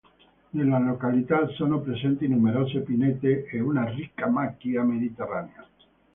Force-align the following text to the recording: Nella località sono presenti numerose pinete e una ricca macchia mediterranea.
Nella 0.53 0.79
località 0.79 1.47
sono 1.49 1.79
presenti 1.79 2.27
numerose 2.27 2.79
pinete 2.79 3.45
e 3.45 3.59
una 3.59 3.85
ricca 3.87 4.25
macchia 4.27 4.81
mediterranea. 4.81 5.63